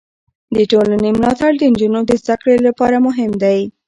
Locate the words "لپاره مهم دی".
2.67-3.59